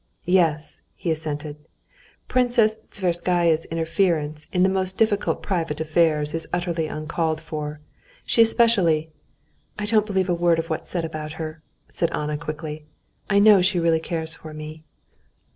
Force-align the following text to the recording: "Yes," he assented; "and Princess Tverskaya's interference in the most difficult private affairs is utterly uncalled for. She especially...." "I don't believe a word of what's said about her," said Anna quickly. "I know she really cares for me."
"Yes," 0.25 0.79
he 0.95 1.11
assented; 1.11 1.57
"and 1.57 1.65
Princess 2.27 2.79
Tverskaya's 2.89 3.65
interference 3.65 4.47
in 4.51 4.63
the 4.63 4.67
most 4.67 4.97
difficult 4.97 5.43
private 5.43 5.79
affairs 5.79 6.33
is 6.33 6.47
utterly 6.51 6.87
uncalled 6.87 7.39
for. 7.39 7.81
She 8.25 8.41
especially...." 8.41 9.11
"I 9.77 9.85
don't 9.85 10.07
believe 10.07 10.27
a 10.27 10.33
word 10.33 10.57
of 10.57 10.71
what's 10.71 10.89
said 10.89 11.05
about 11.05 11.33
her," 11.33 11.61
said 11.87 12.09
Anna 12.13 12.35
quickly. 12.35 12.83
"I 13.29 13.37
know 13.37 13.61
she 13.61 13.79
really 13.79 13.99
cares 13.99 14.33
for 14.33 14.55
me." 14.55 14.83